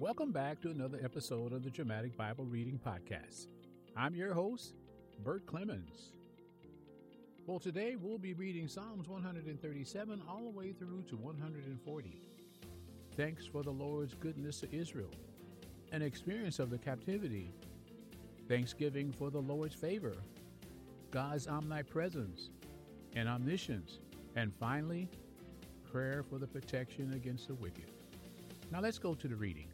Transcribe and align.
Welcome 0.00 0.30
back 0.30 0.60
to 0.60 0.70
another 0.70 1.00
episode 1.02 1.52
of 1.52 1.64
the 1.64 1.70
Dramatic 1.70 2.16
Bible 2.16 2.44
Reading 2.44 2.78
Podcast. 2.78 3.48
I'm 3.96 4.14
your 4.14 4.32
host, 4.32 4.74
Bert 5.24 5.44
Clemons. 5.44 6.12
Well, 7.48 7.58
today 7.58 7.96
we'll 8.00 8.16
be 8.16 8.32
reading 8.32 8.68
Psalms 8.68 9.08
137 9.08 10.22
all 10.28 10.44
the 10.44 10.56
way 10.56 10.70
through 10.70 11.02
to 11.08 11.16
140. 11.16 12.20
Thanks 13.16 13.44
for 13.44 13.64
the 13.64 13.72
Lord's 13.72 14.14
goodness 14.14 14.60
to 14.60 14.72
Israel, 14.72 15.10
an 15.90 16.02
experience 16.02 16.60
of 16.60 16.70
the 16.70 16.78
captivity, 16.78 17.50
thanksgiving 18.48 19.10
for 19.10 19.32
the 19.32 19.42
Lord's 19.42 19.74
favor, 19.74 20.14
God's 21.10 21.48
omnipresence 21.48 22.50
and 23.16 23.28
omniscience, 23.28 23.98
and 24.36 24.54
finally, 24.60 25.10
prayer 25.90 26.22
for 26.22 26.38
the 26.38 26.46
protection 26.46 27.14
against 27.14 27.48
the 27.48 27.54
wicked. 27.54 27.90
Now 28.70 28.80
let's 28.80 29.00
go 29.00 29.16
to 29.16 29.26
the 29.26 29.34
reading. 29.34 29.66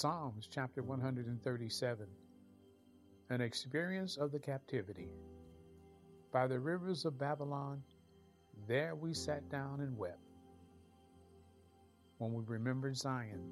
Psalms 0.00 0.48
chapter 0.50 0.82
137 0.82 2.06
An 3.28 3.40
experience 3.42 4.16
of 4.16 4.32
the 4.32 4.38
captivity. 4.38 5.10
By 6.32 6.46
the 6.46 6.58
rivers 6.58 7.04
of 7.04 7.18
Babylon, 7.18 7.82
there 8.66 8.94
we 8.94 9.12
sat 9.12 9.46
down 9.50 9.80
and 9.80 9.94
wept. 9.98 10.24
When 12.16 12.32
we 12.32 12.42
remembered 12.46 12.96
Zion, 12.96 13.42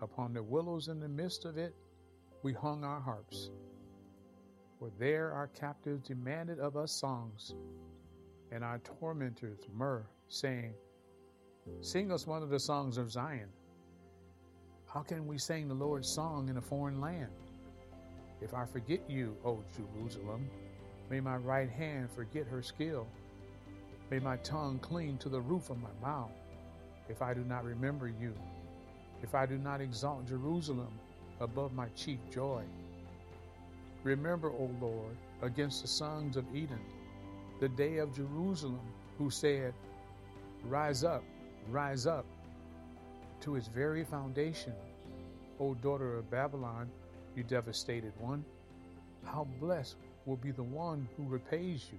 upon 0.00 0.32
the 0.32 0.42
willows 0.44 0.86
in 0.86 1.00
the 1.00 1.08
midst 1.08 1.46
of 1.46 1.58
it, 1.58 1.74
we 2.44 2.52
hung 2.52 2.84
our 2.84 3.00
harps. 3.00 3.50
For 4.78 4.88
there 5.00 5.32
our 5.32 5.48
captives 5.48 6.06
demanded 6.06 6.60
of 6.60 6.76
us 6.76 6.92
songs, 6.92 7.56
and 8.52 8.62
our 8.62 8.78
tormentors 9.00 9.58
myrrh, 9.74 10.06
saying, 10.28 10.74
Sing 11.80 12.12
us 12.12 12.24
one 12.24 12.44
of 12.44 12.50
the 12.50 12.60
songs 12.60 12.98
of 12.98 13.10
Zion. 13.10 13.48
How 14.92 15.00
can 15.00 15.26
we 15.26 15.38
sing 15.38 15.68
the 15.68 15.74
Lord's 15.74 16.06
song 16.06 16.50
in 16.50 16.58
a 16.58 16.60
foreign 16.60 17.00
land? 17.00 17.30
If 18.42 18.52
I 18.52 18.66
forget 18.66 19.00
you, 19.08 19.34
O 19.42 19.58
Jerusalem, 19.74 20.50
may 21.08 21.18
my 21.18 21.36
right 21.36 21.70
hand 21.70 22.10
forget 22.10 22.46
her 22.48 22.60
skill. 22.62 23.06
May 24.10 24.18
my 24.18 24.36
tongue 24.38 24.78
cling 24.80 25.16
to 25.18 25.30
the 25.30 25.40
roof 25.40 25.70
of 25.70 25.78
my 25.80 25.88
mouth, 26.02 26.32
if 27.08 27.22
I 27.22 27.32
do 27.32 27.40
not 27.40 27.64
remember 27.64 28.06
you, 28.06 28.34
if 29.22 29.34
I 29.34 29.46
do 29.46 29.56
not 29.56 29.80
exalt 29.80 30.26
Jerusalem 30.26 30.92
above 31.40 31.72
my 31.72 31.86
chief 31.96 32.18
joy. 32.30 32.62
Remember, 34.04 34.50
O 34.50 34.70
Lord, 34.78 35.16
against 35.40 35.80
the 35.80 35.88
sons 35.88 36.36
of 36.36 36.44
Edom, 36.54 36.84
the 37.60 37.68
day 37.70 37.96
of 37.96 38.14
Jerusalem, 38.14 38.80
who 39.16 39.30
said, 39.30 39.72
Rise 40.66 41.02
up, 41.02 41.24
rise 41.70 42.06
up, 42.06 42.26
to 43.42 43.56
its 43.56 43.68
very 43.68 44.04
foundation. 44.04 44.72
O 45.60 45.74
daughter 45.74 46.16
of 46.16 46.30
Babylon, 46.30 46.88
you 47.36 47.42
devastated 47.42 48.12
one, 48.18 48.44
how 49.24 49.46
blessed 49.60 49.96
will 50.26 50.36
be 50.36 50.52
the 50.52 50.62
one 50.62 51.08
who 51.16 51.24
repays 51.24 51.86
you 51.92 51.98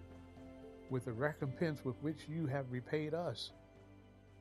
with 0.90 1.06
the 1.06 1.14
recompense 1.14 1.84
with 1.84 1.96
which 2.02 2.28
you 2.30 2.46
have 2.48 2.72
repaid 2.72 3.14
us. 3.14 3.52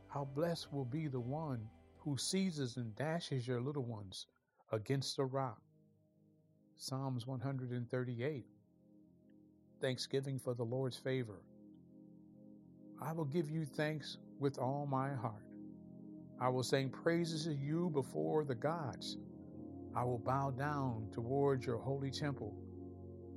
How 0.08 0.28
blessed 0.34 0.72
will 0.72 0.84
be 0.84 1.08
the 1.08 1.20
one 1.20 1.60
who 1.98 2.16
seizes 2.16 2.76
and 2.76 2.94
dashes 2.96 3.46
your 3.46 3.60
little 3.60 3.84
ones 3.84 4.26
against 4.70 5.18
a 5.18 5.24
rock. 5.24 5.60
Psalms 6.76 7.26
138. 7.26 8.44
Thanksgiving 9.80 10.38
for 10.38 10.54
the 10.54 10.64
Lord's 10.64 10.96
favor. 10.96 11.42
I 13.00 13.12
will 13.12 13.24
give 13.24 13.50
you 13.50 13.64
thanks 13.64 14.18
with 14.38 14.58
all 14.58 14.86
my 14.86 15.14
heart. 15.14 15.51
I 16.42 16.48
will 16.48 16.64
sing 16.64 16.90
praises 16.90 17.44
to 17.44 17.54
you 17.54 17.88
before 17.90 18.44
the 18.44 18.56
gods. 18.56 19.16
I 19.94 20.02
will 20.02 20.18
bow 20.18 20.50
down 20.50 21.06
towards 21.12 21.64
your 21.64 21.78
holy 21.78 22.10
temple 22.10 22.52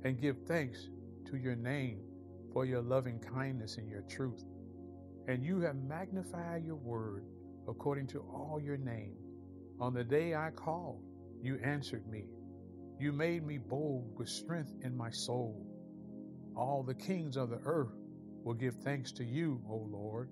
and 0.02 0.20
give 0.20 0.36
thanks 0.48 0.88
to 1.30 1.36
your 1.36 1.54
name 1.54 2.00
for 2.52 2.64
your 2.64 2.82
loving 2.82 3.20
kindness 3.20 3.76
and 3.76 3.88
your 3.88 4.02
truth. 4.10 4.42
And 5.28 5.44
you 5.44 5.60
have 5.60 5.76
magnified 5.76 6.64
your 6.64 6.74
word 6.74 7.22
according 7.68 8.08
to 8.08 8.22
all 8.22 8.60
your 8.60 8.76
name. 8.76 9.14
On 9.78 9.94
the 9.94 10.02
day 10.02 10.34
I 10.34 10.50
called, 10.50 11.00
you 11.40 11.60
answered 11.62 12.08
me. 12.08 12.24
You 12.98 13.12
made 13.12 13.46
me 13.46 13.58
bold 13.58 14.18
with 14.18 14.28
strength 14.28 14.72
in 14.82 14.96
my 14.96 15.10
soul. 15.10 15.64
All 16.56 16.82
the 16.82 16.94
kings 16.94 17.36
of 17.36 17.50
the 17.50 17.60
earth 17.64 17.94
will 18.42 18.54
give 18.54 18.74
thanks 18.82 19.12
to 19.12 19.24
you, 19.24 19.62
O 19.70 19.76
Lord 19.76 20.28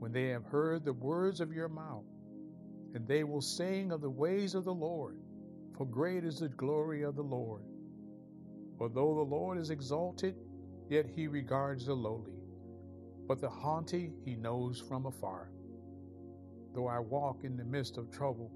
when 0.00 0.12
they 0.12 0.28
have 0.28 0.44
heard 0.44 0.82
the 0.82 0.92
words 0.94 1.40
of 1.40 1.52
your 1.52 1.68
mouth, 1.68 2.06
and 2.94 3.06
they 3.06 3.22
will 3.22 3.42
sing 3.42 3.92
of 3.92 4.00
the 4.00 4.10
ways 4.10 4.54
of 4.54 4.64
the 4.64 4.74
Lord, 4.74 5.18
for 5.76 5.86
great 5.86 6.24
is 6.24 6.38
the 6.40 6.48
glory 6.48 7.02
of 7.02 7.16
the 7.16 7.22
Lord. 7.22 7.62
For 8.78 8.88
though 8.88 9.14
the 9.14 9.34
Lord 9.36 9.58
is 9.58 9.68
exalted, 9.68 10.34
yet 10.88 11.04
he 11.14 11.28
regards 11.28 11.84
the 11.84 11.94
lowly, 11.94 12.40
but 13.28 13.42
the 13.42 13.50
haughty 13.50 14.10
he 14.24 14.36
knows 14.36 14.80
from 14.80 15.04
afar. 15.04 15.50
Though 16.74 16.88
I 16.88 16.98
walk 16.98 17.44
in 17.44 17.58
the 17.58 17.64
midst 17.64 17.98
of 17.98 18.10
trouble, 18.10 18.50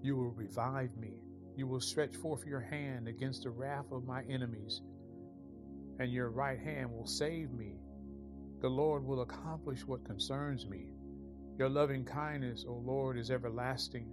you 0.00 0.14
will 0.14 0.30
revive 0.30 0.96
me. 0.96 1.14
You 1.56 1.66
will 1.66 1.80
stretch 1.80 2.14
forth 2.14 2.46
your 2.46 2.60
hand 2.60 3.08
against 3.08 3.42
the 3.42 3.50
wrath 3.50 3.90
of 3.90 4.06
my 4.06 4.22
enemies, 4.28 4.80
and 5.98 6.12
your 6.12 6.30
right 6.30 6.58
hand 6.58 6.92
will 6.92 7.06
save 7.06 7.50
me. 7.50 7.80
The 8.64 8.70
Lord 8.70 9.04
will 9.04 9.20
accomplish 9.20 9.86
what 9.86 10.06
concerns 10.06 10.66
me. 10.66 10.86
Your 11.58 11.68
loving 11.68 12.02
kindness, 12.02 12.64
O 12.66 12.72
Lord, 12.72 13.18
is 13.18 13.30
everlasting. 13.30 14.10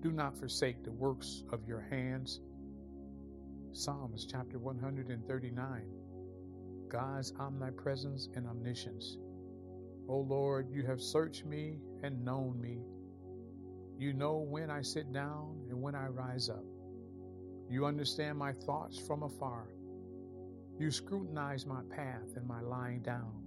Do 0.00 0.10
not 0.10 0.36
forsake 0.36 0.82
the 0.82 0.90
works 0.90 1.44
of 1.52 1.64
your 1.64 1.78
hands. 1.78 2.40
Psalms 3.70 4.26
chapter 4.28 4.58
139 4.58 5.82
God's 6.88 7.32
omnipresence 7.38 8.28
and 8.34 8.48
omniscience. 8.48 9.16
O 10.08 10.16
Lord, 10.18 10.68
you 10.72 10.84
have 10.84 11.00
searched 11.00 11.44
me 11.44 11.78
and 12.02 12.24
known 12.24 12.60
me. 12.60 12.80
You 13.96 14.12
know 14.12 14.38
when 14.38 14.72
I 14.72 14.82
sit 14.82 15.12
down 15.12 15.66
and 15.70 15.80
when 15.80 15.94
I 15.94 16.08
rise 16.08 16.48
up. 16.48 16.64
You 17.70 17.86
understand 17.86 18.38
my 18.38 18.54
thoughts 18.54 18.98
from 18.98 19.22
afar. 19.22 19.68
You 20.80 20.90
scrutinize 20.90 21.64
my 21.64 21.82
path 21.94 22.34
and 22.34 22.44
my 22.44 22.60
lying 22.60 23.00
down 23.00 23.44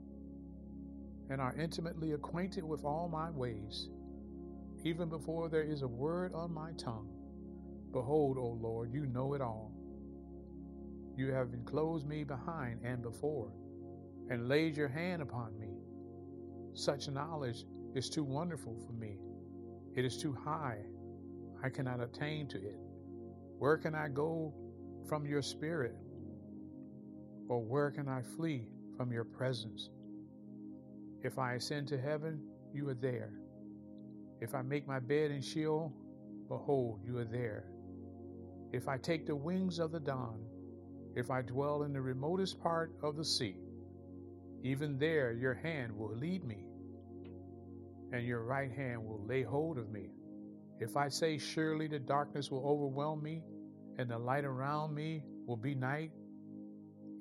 and 1.29 1.41
are 1.41 1.55
intimately 1.55 2.13
acquainted 2.13 2.63
with 2.63 2.85
all 2.85 3.09
my 3.11 3.29
ways, 3.29 3.89
even 4.83 5.09
before 5.09 5.49
there 5.49 5.63
is 5.63 5.81
a 5.81 5.87
word 5.87 6.33
on 6.33 6.53
my 6.53 6.71
tongue. 6.73 7.09
Behold, 7.91 8.37
O 8.37 8.57
Lord, 8.61 8.93
you 8.93 9.05
know 9.05 9.33
it 9.33 9.41
all. 9.41 9.71
You 11.15 11.31
have 11.31 11.53
enclosed 11.53 12.07
me 12.07 12.23
behind 12.23 12.81
and 12.83 13.01
before, 13.01 13.51
and 14.29 14.47
laid 14.47 14.77
your 14.77 14.87
hand 14.87 15.21
upon 15.21 15.57
me. 15.59 15.69
Such 16.73 17.09
knowledge 17.09 17.65
is 17.95 18.09
too 18.09 18.23
wonderful 18.23 18.77
for 18.85 18.93
me. 18.93 19.17
It 19.95 20.05
is 20.05 20.17
too 20.17 20.33
high. 20.33 20.77
I 21.63 21.69
cannot 21.69 22.01
attain 22.01 22.47
to 22.49 22.57
it. 22.57 22.79
Where 23.57 23.77
can 23.77 23.95
I 23.95 24.09
go 24.09 24.53
from 25.09 25.25
your 25.25 25.41
spirit? 25.41 25.95
Or 27.49 27.63
where 27.63 27.89
can 27.89 28.07
I 28.07 28.21
flee 28.21 28.67
from 28.95 29.11
your 29.11 29.23
presence? 29.23 29.89
If 31.23 31.39
I 31.39 31.53
ascend 31.53 31.87
to 31.89 31.99
heaven, 31.99 32.39
you 32.73 32.87
are 32.89 32.93
there. 32.93 33.33
If 34.39 34.53
I 34.53 34.61
make 34.61 34.87
my 34.87 34.99
bed 34.99 35.31
in 35.31 35.41
Sheol, 35.41 35.91
behold, 36.47 37.01
you 37.03 37.17
are 37.17 37.25
there. 37.25 37.65
If 38.71 38.87
I 38.87 38.97
take 38.97 39.25
the 39.25 39.35
wings 39.35 39.79
of 39.79 39.91
the 39.91 39.99
dawn, 39.99 40.45
if 41.15 41.31
I 41.31 41.41
dwell 41.41 41.83
in 41.83 41.93
the 41.93 42.01
remotest 42.01 42.61
part 42.61 42.91
of 43.01 43.15
the 43.15 43.25
sea, 43.25 43.57
even 44.63 44.99
there 44.99 45.33
your 45.33 45.55
hand 45.55 45.97
will 45.97 46.15
lead 46.15 46.43
me, 46.43 46.65
and 48.11 48.25
your 48.25 48.43
right 48.43 48.71
hand 48.71 49.03
will 49.03 49.25
lay 49.25 49.41
hold 49.41 49.77
of 49.79 49.89
me. 49.89 50.11
If 50.79 50.95
I 50.95 51.07
say, 51.07 51.39
Surely 51.39 51.87
the 51.87 51.99
darkness 51.99 52.51
will 52.51 52.65
overwhelm 52.67 53.23
me, 53.23 53.41
and 53.97 54.09
the 54.09 54.19
light 54.19 54.45
around 54.45 54.93
me 54.93 55.23
will 55.47 55.57
be 55.57 55.73
night, 55.73 56.11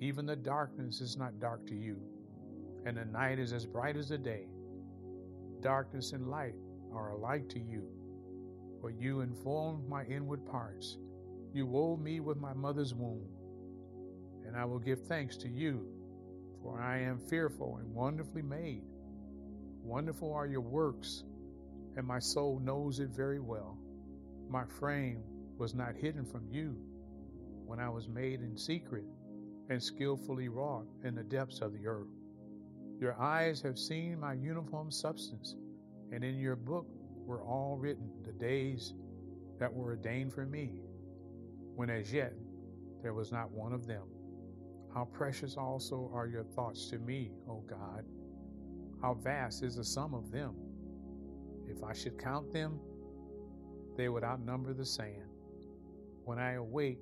even 0.00 0.26
the 0.26 0.36
darkness 0.36 1.00
is 1.00 1.16
not 1.16 1.40
dark 1.40 1.66
to 1.68 1.74
you 1.74 2.15
and 2.86 2.96
the 2.96 3.04
night 3.04 3.40
is 3.40 3.52
as 3.52 3.66
bright 3.66 3.96
as 3.96 4.08
the 4.10 4.16
day. 4.16 4.46
Darkness 5.60 6.12
and 6.12 6.28
light 6.28 6.54
are 6.94 7.10
alike 7.10 7.48
to 7.48 7.58
you, 7.58 7.82
for 8.80 8.90
you 8.90 9.22
informed 9.22 9.88
my 9.88 10.04
inward 10.04 10.46
parts. 10.46 10.96
You 11.52 11.66
wove 11.66 11.98
me 11.98 12.20
with 12.20 12.36
my 12.38 12.54
mother's 12.54 12.94
womb. 12.94 13.26
And 14.46 14.56
I 14.56 14.64
will 14.64 14.78
give 14.78 15.04
thanks 15.06 15.36
to 15.38 15.48
you, 15.48 15.84
for 16.62 16.80
I 16.80 16.98
am 16.98 17.18
fearful 17.18 17.78
and 17.78 17.92
wonderfully 17.92 18.42
made. 18.42 18.84
Wonderful 19.82 20.32
are 20.32 20.46
your 20.46 20.60
works, 20.60 21.24
and 21.96 22.06
my 22.06 22.20
soul 22.20 22.60
knows 22.62 23.00
it 23.00 23.08
very 23.08 23.40
well. 23.40 23.76
My 24.48 24.64
frame 24.78 25.24
was 25.58 25.74
not 25.74 25.96
hidden 25.96 26.24
from 26.24 26.46
you 26.48 26.76
when 27.64 27.80
I 27.80 27.88
was 27.88 28.06
made 28.06 28.42
in 28.42 28.56
secret 28.56 29.04
and 29.70 29.82
skillfully 29.82 30.48
wrought 30.48 30.86
in 31.02 31.16
the 31.16 31.24
depths 31.24 31.60
of 31.60 31.72
the 31.72 31.88
earth. 31.88 32.15
Your 32.98 33.20
eyes 33.20 33.60
have 33.60 33.78
seen 33.78 34.18
my 34.18 34.32
uniform 34.32 34.90
substance, 34.90 35.56
and 36.12 36.24
in 36.24 36.38
your 36.38 36.56
book 36.56 36.86
were 37.26 37.42
all 37.42 37.76
written 37.76 38.10
the 38.24 38.32
days 38.32 38.94
that 39.58 39.72
were 39.72 39.90
ordained 39.90 40.32
for 40.32 40.46
me, 40.46 40.80
when 41.74 41.90
as 41.90 42.12
yet 42.12 42.32
there 43.02 43.12
was 43.12 43.32
not 43.32 43.50
one 43.50 43.72
of 43.72 43.86
them. 43.86 44.04
How 44.94 45.04
precious 45.04 45.56
also 45.58 46.10
are 46.14 46.26
your 46.26 46.44
thoughts 46.44 46.88
to 46.88 46.98
me, 46.98 47.32
O 47.48 47.60
God! 47.68 48.04
How 49.02 49.12
vast 49.12 49.62
is 49.62 49.76
the 49.76 49.84
sum 49.84 50.14
of 50.14 50.30
them! 50.30 50.54
If 51.68 51.84
I 51.84 51.92
should 51.92 52.18
count 52.18 52.50
them, 52.50 52.80
they 53.96 54.08
would 54.08 54.24
outnumber 54.24 54.72
the 54.72 54.86
sand. 54.86 55.28
When 56.24 56.38
I 56.38 56.52
awake, 56.52 57.00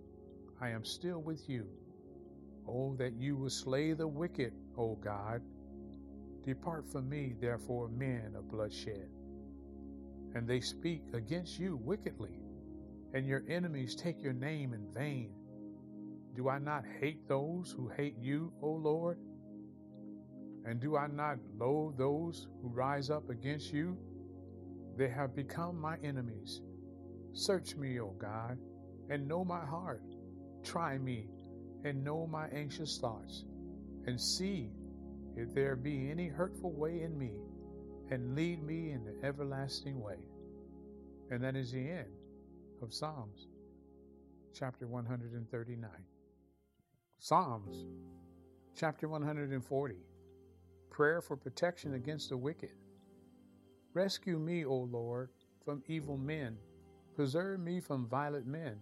I 0.61 0.71
am 0.71 0.85
still 0.85 1.23
with 1.23 1.49
you. 1.49 1.69
Oh, 2.67 2.97
that 2.97 3.15
you 3.15 3.37
would 3.37 3.53
slay 3.53 3.93
the 3.93 4.09
wicked, 4.09 4.55
O 4.77 4.97
God. 4.97 5.41
Depart 6.45 6.91
from 6.91 7.09
me, 7.09 7.35
therefore, 7.41 7.89
men 7.89 8.35
of 8.37 8.51
bloodshed. 8.51 9.09
And 10.35 10.47
they 10.47 10.61
speak 10.61 11.03
against 11.15 11.59
you 11.59 11.77
wickedly, 11.83 12.41
and 13.15 13.27
your 13.27 13.45
enemies 13.49 13.95
take 13.95 14.23
your 14.23 14.33
name 14.33 14.75
in 14.75 14.93
vain. 14.93 15.33
Do 16.35 16.49
I 16.49 16.59
not 16.59 16.85
hate 17.01 17.29
those 17.29 17.71
who 17.71 17.89
hate 17.89 18.19
you, 18.19 18.53
O 18.61 18.71
Lord? 18.71 19.19
And 20.67 20.81
do 20.81 20.97
I 20.97 21.07
not 21.07 21.39
loathe 21.57 21.97
those 21.97 22.49
who 22.61 22.69
rise 22.69 23.11
up 23.11 23.31
against 23.31 23.73
you? 23.73 23.97
They 24.97 25.09
have 25.09 25.37
become 25.37 25.81
my 25.81 25.97
enemies. 26.03 26.61
Search 27.33 27.77
me, 27.77 28.01
O 28.01 28.11
God, 28.19 28.59
and 29.11 29.29
know 29.29 29.45
my 29.45 29.65
heart. 29.65 30.03
Try 30.63 30.99
me 30.99 31.29
and 31.85 32.03
know 32.03 32.27
my 32.27 32.49
anxious 32.49 32.99
thoughts, 32.99 33.45
and 34.07 34.21
see 34.21 34.71
if 35.37 35.55
there 35.55 35.77
be 35.77 36.11
any 36.11 36.29
hurtful 36.29 36.73
way 36.73 37.03
in 37.03 37.19
me, 37.19 37.33
and 38.11 38.37
lead 38.37 38.63
me 38.63 38.91
in 38.91 39.05
the 39.05 39.27
everlasting 39.27 40.01
way. 40.01 40.19
And 41.31 41.43
that 41.43 41.57
is 41.57 41.73
the 41.73 41.89
end 41.89 42.11
of 42.83 42.93
Psalms, 42.93 43.49
chapter 44.53 44.87
139. 44.87 45.91
Psalms, 47.19 47.87
chapter 48.77 49.09
140. 49.09 49.95
Prayer 50.91 51.21
for 51.21 51.37
protection 51.37 51.95
against 51.95 52.29
the 52.29 52.37
wicked. 52.37 52.73
Rescue 53.95 54.39
me, 54.39 54.65
O 54.65 54.75
Lord, 54.77 55.31
from 55.65 55.83
evil 55.89 56.17
men. 56.17 56.57
Preserve 57.17 57.61
me 57.61 57.81
from 57.81 58.07
violent 58.07 58.47
men 58.47 58.77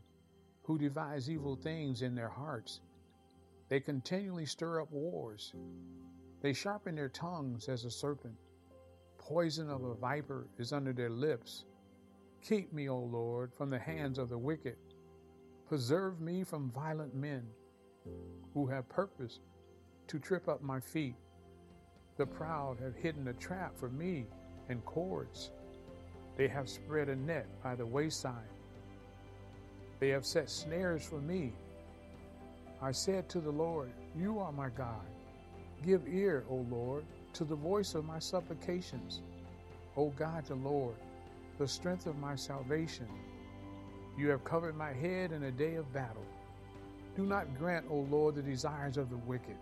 who 0.62 0.78
devise 0.78 1.30
evil 1.30 1.54
things 1.54 2.02
in 2.02 2.14
their 2.14 2.28
hearts. 2.28 2.80
They 3.68 3.80
continually 3.80 4.46
stir 4.46 4.80
up 4.82 4.90
wars. 4.90 5.54
They 6.42 6.52
sharpen 6.52 6.96
their 6.96 7.08
tongues 7.08 7.68
as 7.68 7.84
a 7.84 7.90
serpent. 7.90 8.34
Poison 9.16 9.70
of 9.70 9.84
a 9.84 9.94
viper 9.94 10.48
is 10.58 10.72
under 10.72 10.92
their 10.92 11.08
lips. 11.08 11.64
Keep 12.42 12.72
me, 12.72 12.88
O 12.88 12.98
Lord, 12.98 13.52
from 13.54 13.70
the 13.70 13.78
hands 13.78 14.18
of 14.18 14.28
the 14.28 14.36
wicked. 14.36 14.76
Preserve 15.68 16.20
me 16.20 16.42
from 16.42 16.72
violent 16.72 17.14
men 17.14 17.44
who 18.52 18.66
have 18.66 18.88
purpose 18.88 19.38
to 20.08 20.18
trip 20.18 20.48
up 20.48 20.62
my 20.62 20.80
feet. 20.80 21.14
The 22.16 22.26
proud 22.26 22.80
have 22.80 22.96
hidden 22.96 23.28
a 23.28 23.32
trap 23.34 23.78
for 23.78 23.88
me 23.88 24.26
and 24.68 24.84
cords. 24.84 25.52
They 26.36 26.48
have 26.48 26.68
spread 26.68 27.08
a 27.08 27.14
net 27.16 27.46
by 27.62 27.76
the 27.76 27.86
wayside. 27.86 28.50
They 30.00 30.08
have 30.08 30.26
set 30.26 30.50
snares 30.50 31.04
for 31.04 31.20
me. 31.20 31.52
I 32.82 32.90
said 32.90 33.28
to 33.28 33.40
the 33.40 33.52
Lord, 33.52 33.92
You 34.16 34.40
are 34.40 34.50
my 34.50 34.68
God. 34.68 35.06
Give 35.84 36.02
ear, 36.08 36.44
O 36.48 36.66
Lord, 36.70 37.04
to 37.34 37.44
the 37.44 37.54
voice 37.54 37.94
of 37.94 38.04
my 38.04 38.18
supplications. 38.18 39.20
O 39.96 40.10
God 40.10 40.46
the 40.46 40.54
Lord, 40.54 40.94
the 41.58 41.66
strength 41.68 42.06
of 42.06 42.18
my 42.18 42.34
salvation. 42.36 43.06
You 44.16 44.28
have 44.28 44.44
covered 44.44 44.76
my 44.76 44.92
head 44.92 45.32
in 45.32 45.44
a 45.44 45.50
day 45.50 45.74
of 45.74 45.92
battle. 45.92 46.26
Do 47.16 47.24
not 47.24 47.58
grant, 47.58 47.86
O 47.90 48.06
Lord, 48.10 48.34
the 48.34 48.42
desires 48.42 48.96
of 48.96 49.10
the 49.10 49.16
wicked. 49.16 49.56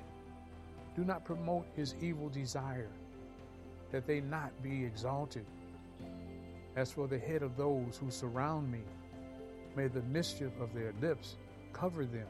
Do 0.96 1.05
not 1.05 1.25
promote 1.25 1.67
his 1.75 1.94
evil 2.00 2.28
desire, 2.28 2.90
that 3.90 4.06
they 4.06 4.20
not 4.20 4.50
be 4.62 4.84
exalted. 4.84 5.46
As 6.76 6.93
for 6.93 7.06
the 7.08 7.19
head 7.19 7.43
of 7.43 7.56
those 7.56 7.96
who 7.96 8.11
surround 8.11 8.70
me, 8.70 8.81
May 9.76 9.87
the 9.87 10.02
mischief 10.02 10.50
of 10.61 10.75
their 10.75 10.93
lips 11.00 11.37
cover 11.72 12.05
them. 12.05 12.26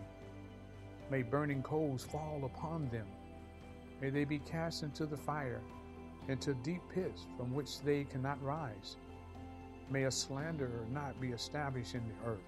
May 1.11 1.23
burning 1.23 1.63
coals 1.63 2.05
fall 2.05 2.43
upon 2.45 2.89
them. 2.91 3.07
May 4.01 4.11
they 4.11 4.25
be 4.25 4.39
cast 4.41 4.83
into 4.83 5.07
the 5.07 5.17
fire, 5.17 5.61
into 6.29 6.55
deep 6.55 6.83
pits 6.93 7.27
from 7.37 7.55
which 7.55 7.83
they 7.83 8.05
cannot 8.05 8.43
rise. 8.43 8.97
May 9.91 10.05
a 10.05 10.11
slanderer 10.11 10.87
not 10.91 11.21
be 11.21 11.29
established 11.29 11.95
in 11.95 12.03
the 12.07 12.31
earth. 12.31 12.39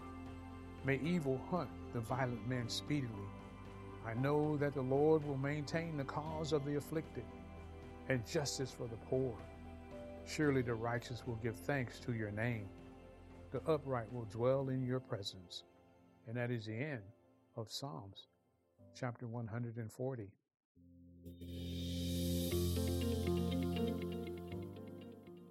May 0.84 1.00
evil 1.04 1.40
hunt 1.50 1.70
the 1.92 2.00
violent 2.00 2.48
man 2.48 2.68
speedily. 2.68 3.28
I 4.06 4.14
know 4.14 4.56
that 4.56 4.74
the 4.74 4.82
Lord 4.82 5.24
will 5.26 5.36
maintain 5.36 5.96
the 5.96 6.04
cause 6.04 6.52
of 6.52 6.64
the 6.64 6.76
afflicted 6.76 7.24
and 8.08 8.26
justice 8.26 8.70
for 8.70 8.88
the 8.88 8.96
poor. 9.08 9.34
Surely 10.26 10.62
the 10.62 10.74
righteous 10.74 11.26
will 11.26 11.36
give 11.36 11.56
thanks 11.56 11.98
to 12.00 12.12
your 12.12 12.30
name 12.30 12.68
the 13.52 13.60
upright 13.70 14.10
will 14.12 14.24
dwell 14.30 14.70
in 14.70 14.82
your 14.82 14.98
presence. 14.98 15.64
And 16.26 16.36
that 16.36 16.50
is 16.50 16.66
the 16.66 16.74
end 16.74 17.02
of 17.56 17.70
Psalms, 17.70 18.28
chapter 18.94 19.26
140. 19.26 20.30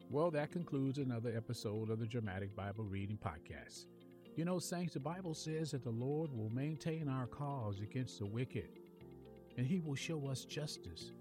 Well, 0.09 0.29
that 0.31 0.51
concludes 0.51 0.97
another 0.97 1.33
episode 1.35 1.89
of 1.89 1.99
the 1.99 2.05
Dramatic 2.05 2.53
Bible 2.55 2.83
Reading 2.83 3.17
Podcast. 3.17 3.85
You 4.35 4.45
know, 4.45 4.59
Saints, 4.59 4.93
the 4.93 4.99
Bible 4.99 5.33
says 5.33 5.71
that 5.71 5.83
the 5.83 5.89
Lord 5.89 6.31
will 6.31 6.49
maintain 6.49 7.07
our 7.07 7.27
cause 7.27 7.79
against 7.79 8.19
the 8.19 8.25
wicked, 8.25 8.79
and 9.57 9.65
He 9.65 9.79
will 9.79 9.95
show 9.95 10.27
us 10.27 10.43
justice. 10.43 11.11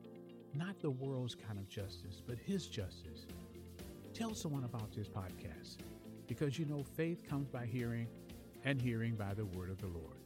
Not 0.55 0.81
the 0.81 0.91
world's 0.91 1.37
kind 1.37 1.59
of 1.59 1.69
justice, 1.69 2.21
but 2.27 2.37
His 2.39 2.67
justice. 2.67 3.27
Tell 4.13 4.35
someone 4.35 4.65
about 4.65 4.93
this 4.93 5.09
podcast 5.09 5.79
because 6.27 6.59
you 6.59 6.65
know 6.65 6.83
faith 6.83 7.29
comes 7.29 7.49
by 7.49 7.67
hearing, 7.67 8.09
and 8.65 8.81
hearing 8.81 9.15
by 9.15 9.35
the 9.35 9.47
word 9.47 9.71
of 9.71 9.79
the 9.79 9.87
Lord. 9.87 10.19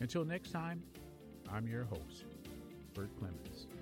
Until 0.00 0.24
next 0.24 0.50
time, 0.50 0.82
I'm 1.52 1.66
your 1.66 1.84
host, 1.84 2.24
Bert 2.96 3.10
Clemons. 3.18 3.75